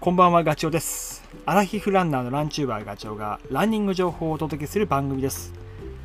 [0.00, 1.28] こんばんはガチョウです。
[1.44, 5.52] アラヒフランナーのランチューバーガチョウがランニング情報をお届けする番組です。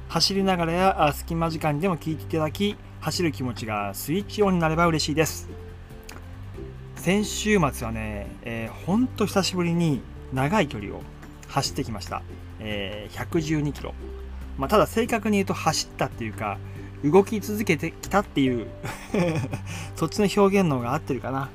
[0.08, 5.48] 走りながらや隙間時間でも聞いていただき走る気持ちがスイッチオンになれば嬉しいです。
[6.96, 10.02] 先週末はね、えー、ほんと久しぶりに
[10.34, 11.04] 長い距離を
[11.50, 12.24] 走ってきました、
[12.60, 13.94] えー、112キロ、
[14.58, 16.58] まあ、ただ正確に言うと走ったっていうか
[17.04, 18.68] 動き続けてきたっていう
[19.96, 21.50] そっちの表現の方が合ってるかな。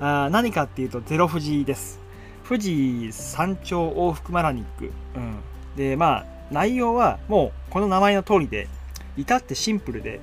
[0.00, 2.06] あ何かっていうとゼロ富士です。
[2.48, 5.40] 富士山頂往復マラニック、うん、
[5.74, 8.68] でまあ内容はもうこの名前の通りで
[9.16, 10.20] 至ってシンプルで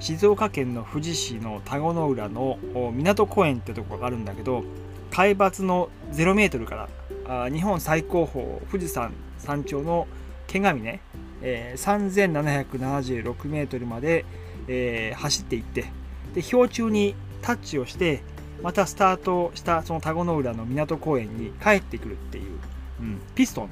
[0.00, 2.58] 静岡県の富士市の田子の浦の
[2.92, 4.64] 港公園ってとこがあるんだけど
[5.10, 6.88] 海抜の0メートルか
[7.26, 10.06] らあ日本最高峰富士山山頂の
[10.46, 11.00] 毛ヶ峰、
[11.42, 14.24] えー、3776メートルまで、
[14.68, 15.92] えー、走っていって
[16.34, 18.22] で氷中にタッチをして
[18.62, 22.58] またスタートしたその田子の浦の港公園に帰ってくるっていう、
[23.00, 23.68] うん、ピストン。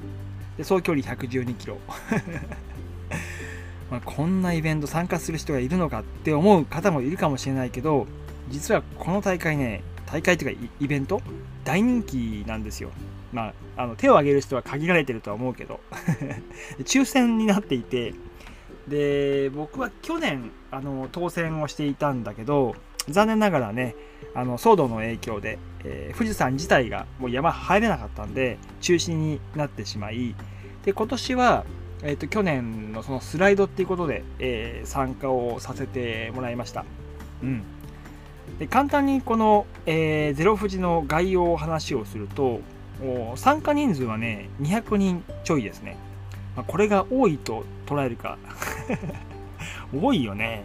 [0.57, 1.77] で総距離112キロ。
[3.91, 8.07] まあこんなイベント参加する人がいるのかって思う方もいるかもしれないけど
[8.49, 11.21] 実はこの大会ね大会というかイベント
[11.63, 12.91] 大人気なんですよ。
[13.33, 15.81] まあ、あの手を挙げる人は限られてるとは思うけど。
[16.79, 18.13] 抽選になっていて。
[18.87, 22.73] で僕は去年あの当選をしていたんだけど
[23.09, 23.95] 残念ながらね
[24.33, 30.35] あの騒動の影響で、えー、富士山自体がもう山入れなかったんで中止になってしまい
[30.83, 31.65] で今年は、
[32.03, 36.85] えーと、去年のそのスライドっていうことで、えー、参加をさせてもらいました。
[37.43, 37.63] うん。
[38.59, 42.61] で簡単にこの、えー、ゼロ富士の概要を話をすると
[43.35, 45.97] 参加人数はね200人ちょいですね、
[46.55, 48.37] まあ、これが多いと捉えるか
[49.93, 50.63] 多いよね。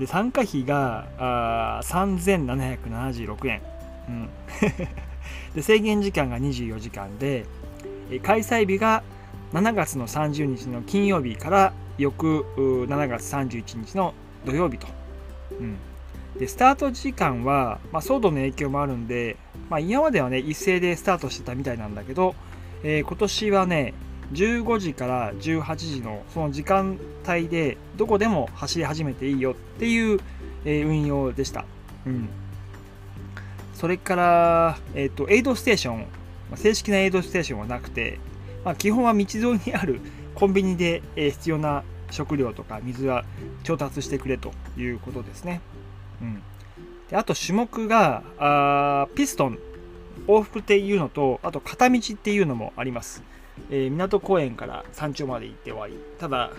[0.00, 3.62] で参加費があ3776円、
[4.08, 4.28] うん、
[5.54, 7.44] で制限時間が24時間で
[8.22, 9.02] 開催日が
[9.52, 14.14] 7月の30日の金曜日から翌7月31日の
[14.46, 14.86] 土曜日と、
[15.60, 15.76] うん、
[16.38, 19.36] でスタート時間は、まあ、騒動の影響もあるんで、
[19.68, 22.34] まあ、今まではね一斉でスタートしてたみたいなんだけど、
[22.82, 23.92] えー、今年はね
[24.32, 26.98] 15時から18時のその時間
[27.28, 30.20] 帯でどこでも走り始めていいよっていう、
[30.64, 31.64] え、運用でした。
[32.06, 32.28] うん、
[33.74, 36.06] それから、えーと、エイドステーション、
[36.54, 38.18] 正式なエイドステーションはなくて、
[38.64, 40.00] まあ、基本は道沿いにある
[40.34, 43.24] コンビニで、必要な食料とか水は
[43.62, 45.60] 調達してくれということですね。
[46.20, 46.42] うん、
[47.08, 49.58] であと種目があピストン
[50.26, 53.22] 往復っていうのとあと片道っていうのもあります。
[53.70, 56.50] えー、港公園から山頂まで行って終わりただ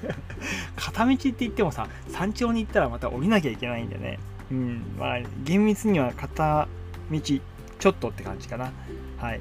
[0.76, 4.18] 片道って言ってもさ山頂に行ったらまた降りなきゃいけないんでね。
[4.50, 4.82] うん。
[4.98, 6.68] まあ厳密には片
[7.10, 8.72] 道ちょっとって感じかな。
[9.18, 9.40] はい。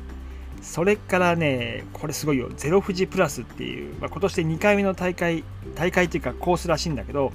[0.61, 2.49] それからねこれすごいよ。
[2.55, 5.43] ゼロ富士プラスっていう、まあ、今年で2回目の大会
[5.75, 7.31] 大会っていうかコースらしいんだけど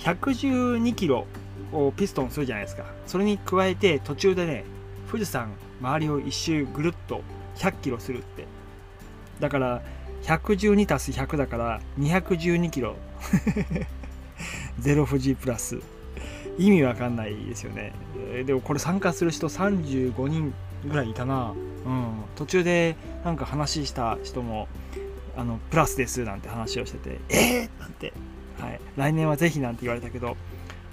[0.00, 1.26] 112キロ
[1.72, 2.84] をピストンするじゃないですか。
[3.06, 4.64] それに加えて途中でね
[5.10, 5.50] 富士山
[5.80, 7.22] 周りを一周ぐるっと
[7.56, 8.46] 100キロするって。
[9.42, 9.82] だから
[10.22, 12.94] 112たす100だから212キロ。
[14.78, 15.80] ゼロ富士プラス。
[16.58, 17.92] 意味わかんないですよね。
[18.46, 20.54] でもこれ参加する人35人
[20.88, 21.52] ぐらいいたな。
[21.84, 22.12] うん。
[22.36, 22.94] 途中で
[23.24, 24.68] なんか話した人も
[25.36, 28.12] あのプラスですなんて話をしててえー、なんて、
[28.60, 30.36] はい、来年はぜひなんて言われたけど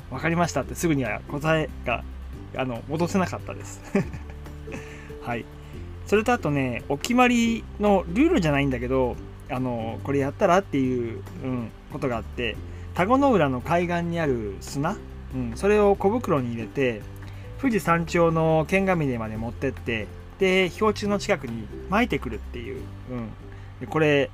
[0.09, 2.03] 分かりましたってすぐには答えが
[2.55, 3.79] あの戻せなかったです。
[5.21, 5.45] はい。
[6.09, 9.15] それとあとねお決まりのルールじゃないんだけど
[9.47, 12.57] あのこれやったらっていう、うん、ことがあって
[12.95, 14.97] 田子の浦の海岸にある砂、
[15.35, 17.03] うん、それを小袋に入れて
[17.61, 20.07] 富士山頂の剣ヶ峰まで持ってって
[20.39, 22.81] で氷柱の近くに撒いてくるっていう、
[23.11, 23.29] うん、
[23.79, 24.31] でこれ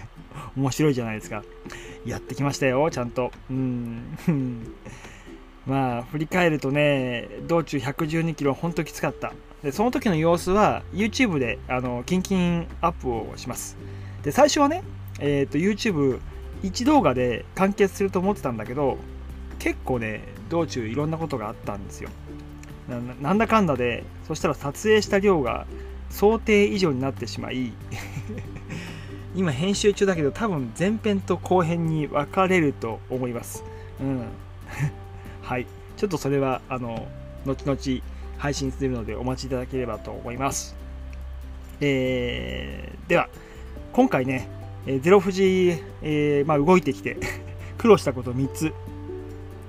[0.54, 1.42] 面白いじゃないですか。
[2.04, 3.32] やってきましたよちゃんと。
[3.50, 4.18] うん。
[5.66, 9.32] まあ振り返るとね道中112キロほんときつかった。
[9.66, 13.76] でその時の様子は YouTube であのキンキンアップをします。
[14.22, 14.84] で最初はね、
[15.18, 16.20] えーと、YouTube
[16.62, 18.96] 1動画で完結すると思ってたんだけど
[19.58, 22.10] 結構ね道中いろんなことがあったんですよ。
[23.20, 25.66] なんだかんだでそしたら撮影した量が
[26.10, 27.72] 想定以上になってしまい
[29.34, 33.64] 今編集中だけど多分前編と後編に分かれると思います。
[34.00, 34.26] うん。
[35.42, 35.66] はい。
[35.96, 37.08] ちょっとそれはあの
[37.44, 40.76] 後々配信するのでお待ちいただければと思います。
[41.80, 43.28] えー、では、
[43.92, 44.48] 今回ね、
[45.02, 47.16] ゼロ富士、えー、まあ、動いてきて
[47.76, 48.72] 苦労したこと3つ。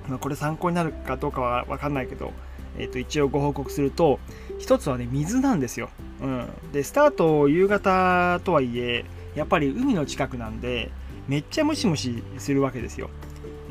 [0.08, 2.32] まあ、これ参考になるかどうかは分かんないけど、
[2.78, 4.20] えー、と一応ご報告すると
[4.58, 5.90] 一つはね水なんですよ、
[6.22, 9.04] うん、でスタート夕方とはいえ
[9.36, 10.92] やっぱり海の近くなんで
[11.28, 13.10] めっちゃムシムシするわけですよ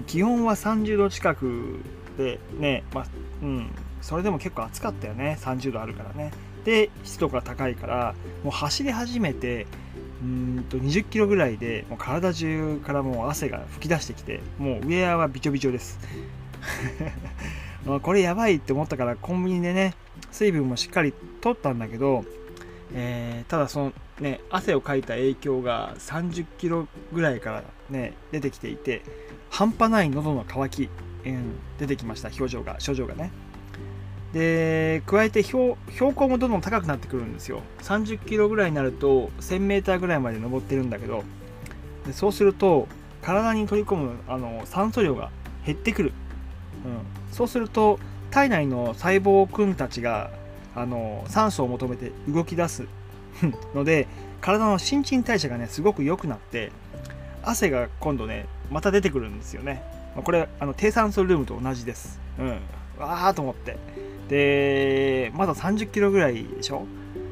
[0.07, 1.81] 気温は30度近く
[2.19, 3.07] でね、まあ、
[3.43, 3.71] うん、
[4.07, 5.37] それでも結構暑かったよね。
[5.41, 6.31] 30度あるからね。
[6.65, 8.15] で湿度が高いから
[8.45, 9.67] もう走り始めて
[10.23, 15.99] うんと20キロぐらいでもう体中からもう汗が噴き出してきてもうウェアはびちょびちょです。
[18.03, 19.95] これやばいって思ったからコンビニでね
[20.31, 22.25] 水分もしっかり取ったんだけど、
[22.95, 29.03] えー、ただそのね汗をかいた影響が30キロぐらいからね出てきていて
[29.51, 30.91] 半端ない喉の渇き、
[31.27, 33.33] うん、出てきました表情が症状がね。
[34.37, 35.77] で加えて標
[36.15, 37.63] 高もどんどん高くなってくるんですよ。
[37.79, 41.25] 30キロぐらいになると1000メーターぐらいまで登ってるんだけど
[42.07, 42.87] でそうすると
[43.23, 45.31] 体に取り込むあの酸素量が
[45.65, 46.13] 減ってくる、
[46.85, 47.99] うん、そうすると
[48.31, 50.31] 体内の細胞君たちが
[50.75, 52.85] あの酸素を求めて動き出す
[53.75, 54.07] ので
[54.43, 56.73] 体の新陳代謝がねすごく良くなって
[57.43, 59.83] 汗が今度ねまた出てくるんですよね。
[60.23, 62.21] これあの低酸素ルームと同じです。
[62.39, 62.49] うん。
[62.99, 63.79] わーと思って。
[64.29, 66.87] でまだ30キロぐらいでしょ？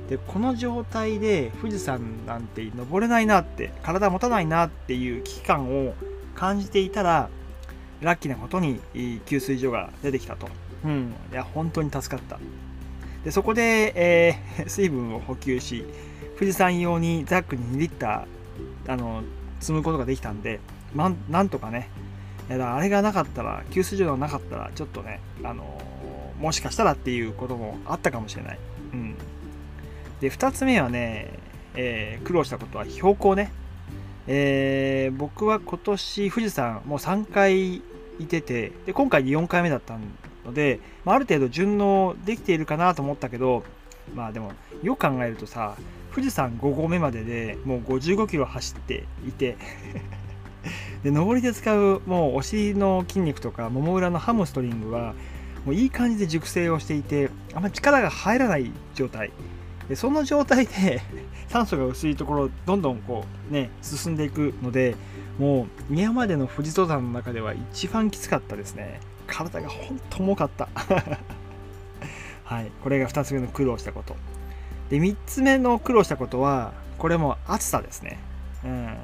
[0.08, 5.94] でこの状態で富士山なんて登れないなって体持たないなっていう危機感を
[6.34, 7.30] 感じていたら
[8.02, 8.80] ラッキーなことに
[9.24, 10.48] 給水所が出てきたと、
[10.84, 12.38] うん、いや本当に助かった。
[13.24, 15.86] でそこで、えー、 水分を補給し
[16.38, 19.22] 富士山用にザックに2リッターあの
[19.60, 20.60] 積むことができたんで、
[20.94, 21.88] ま、なんとかね
[22.50, 25.80] いやあれがなかったら給水所がなかったらちょっとねあの
[26.40, 28.58] もしかしたらっていうこともあったかもしれない。
[28.92, 29.16] うん、
[30.20, 31.38] で2つ目はね、
[31.74, 33.52] えー、苦労したことは標高ね。
[34.26, 37.82] えー、僕は今年富士山もう3回い
[38.26, 39.98] ててで今回で4回目だった
[40.44, 43.64] ので、まあ、ある程度順応できているかなと思ったけど
[44.14, 44.52] まあでも
[44.82, 45.76] よく考えるとさ
[46.12, 49.56] 富士山5合目まででもう55キロ走っていて
[51.02, 55.14] で上りで使うもうお尻の筋肉とかもも裏のハムストリングは
[55.64, 59.30] もういい感じで熟成をしていてあんまり力が入らない状態。
[59.88, 61.02] でその状態で
[61.48, 64.96] 酸素が薄いところどんどんこうね進んでいくので
[65.38, 69.00] もう宮までの富士登山の中では一番きつかったですね。
[69.26, 70.68] 体がほんと重かった。
[72.44, 72.70] はい。
[72.82, 74.16] これが2つ目の苦労したこと。
[74.90, 78.18] で3つ目の苦労したことはこれも暑さですね。
[78.64, 78.94] うん。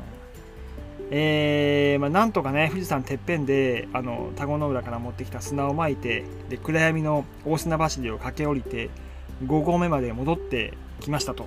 [1.13, 8.91] えー、まあ、なんとかね富士山てっぺんであの田子の浦から持ってきた砂をまいてで暗闇の大砂走りを駆け下りて
[9.45, 11.47] 5合目まで戻ってきましたと。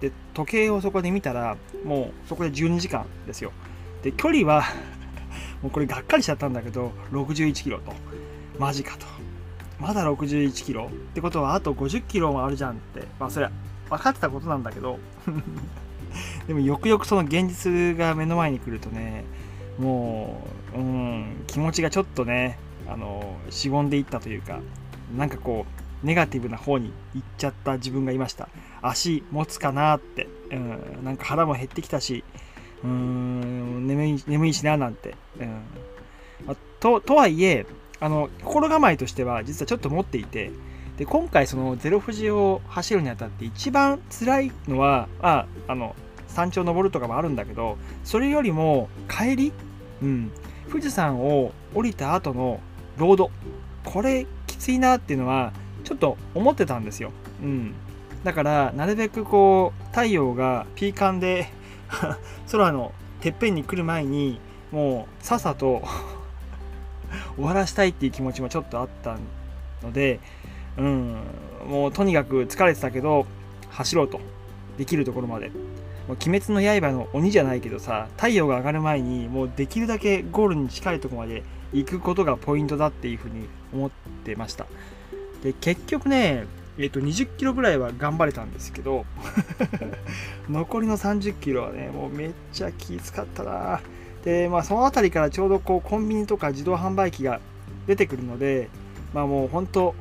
[0.00, 3.52] で時計をそこで見たらもうそこで12時間ですよ。
[4.02, 4.64] で距離は
[5.62, 7.92] もうこれがっかりしちゃったんだけど61キロと。
[8.58, 9.06] マジかと。
[9.80, 10.86] まだ61キロ。
[10.86, 13.04] ってことはあと50キロもあるじゃんって。
[13.18, 13.52] まあそれは
[13.88, 14.98] 分かってたことなんだけど。
[16.48, 19.24] でもよくよくその現実が目の前に来るとね
[19.78, 20.42] も
[20.74, 22.58] う、うん、気持ちがちょっとね
[22.88, 24.60] あのしぼんでいったというか
[25.16, 25.66] なんかこ
[26.02, 28.48] うネガティブな方に行っちゃった自分がいました。
[28.80, 32.22] 足持つかなって、うん、なんか腹も減ってきたし
[32.84, 35.62] うーん眠い眠いしななんて、うん。
[36.46, 37.66] ま、ととはいえ
[38.00, 40.52] あの心構えとしては実はちょっと持っていて
[40.96, 45.96] で今回そのゼロ富士を走るにあたって一番辛いのはああの
[46.38, 49.52] 山頂登るとかもあるんだけどそれよりも帰り、
[50.00, 50.30] うん、
[50.70, 52.60] 富士山を降りた後の
[52.96, 53.30] ロード
[53.84, 55.52] これきついなっていうのは
[55.82, 57.10] ちょっと思ってたんですよ、
[57.42, 57.74] うん、
[58.22, 61.48] だからなるべくこう太陽がピーカンで
[62.52, 64.40] 空のてっぺんに来る前に
[64.70, 65.82] もうさっさと
[67.34, 69.16] 終わらしたいっていう気持ちもちょっとあった
[69.82, 70.20] ので
[70.76, 71.16] うん、
[71.66, 73.26] もうとにかく疲れてたけど
[73.70, 74.20] 走ろうと。
[74.78, 75.50] できるところまで。
[76.14, 83.90] 鬼滅の刃の鬼じゃないけどさ太陽が上がる前にもうできるだけゴールに近いところまで行くことがポイントだっていうふうに思っ
[84.24, 84.66] てました。
[85.42, 86.46] で結局ね
[86.78, 89.04] えっと20キロぐらいは頑張れたんですけど
[90.48, 93.80] 残りの30キロはねもうめっちゃ気使ったな。
[94.24, 97.40] でまあその辺りからちょうどこうコンビニとか自動販売機が
[97.86, 98.68] 出てくるので
[99.12, 99.94] まあもう本当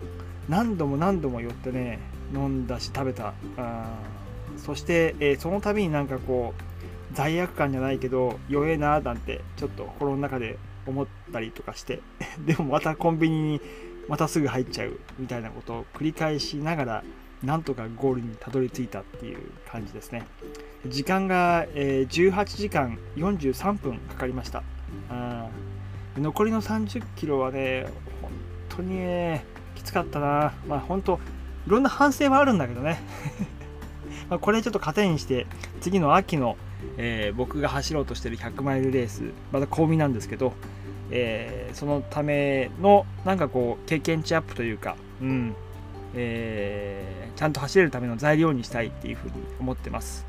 [0.48, 2.00] 何度も何度も寄ってね
[2.34, 3.34] 飲んだし食べた。
[3.58, 4.17] あ
[4.68, 12.02] そして、えー、その度になんかこう罪悪感じゃないけど弱えななんてちょっと心の中で思ったりとかして
[12.46, 13.62] でもまたコンビニに
[14.10, 17.04] またすぐ入っちゃうみたいなことを繰り返しながら
[17.44, 19.38] なんとかゴールにたどり着いたっていう
[19.72, 20.24] 感じですね。
[20.86, 24.64] 時間が、えー、18時間43分かかりました。
[26.18, 27.86] 残りの30キロはね
[28.22, 28.32] 本
[28.70, 29.46] 当にね
[29.76, 30.54] きつかったな。
[30.68, 31.20] まあ本当
[31.68, 33.00] いろんな反省はあるんだけどね。
[34.30, 35.48] まあこれちょっと糧にして
[35.82, 36.58] 次の秋の、
[36.98, 40.54] えー、僕が走ろうとしてる100マイルレースまた公民なんですけど、
[41.12, 45.56] えー、そのためのなんかこう経験値アップというか、うん
[46.16, 50.26] えー、ちゃんと走れるための材料にしたいっていうふうに思ってます。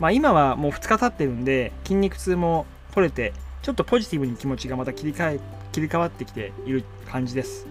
[0.00, 3.32] まあ、今はもう2日経ってるんで筋肉痛も取れて
[3.62, 7.66] ちょっとポジティブに気持ちがまた切り替え切り替わってきている感じです。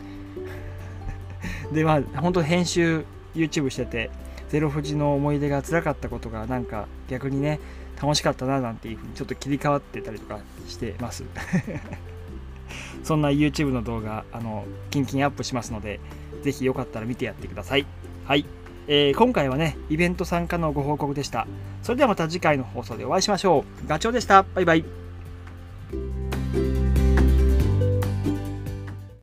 [1.74, 4.10] でまあ本当編集 YouTube してて
[4.52, 7.62] ゼロ富士の思い出が辛かったことがなんか逆にね
[8.02, 11.24] 楽しかったななんていうふうにちょっと切り替わってたりとかしてます。
[13.04, 16.02] そんな YouTube の動画あのキンキンアップしますので
[16.44, 17.86] ぜひよかったら見てやってください。
[18.26, 18.46] はい、
[18.88, 21.48] えー、今回はねイベント参加のご報告でした。
[21.82, 23.88] それではまた次回の放送でお会いしましょう。
[23.88, 24.44] ガチョウでした。
[24.54, 25.01] バイバイ。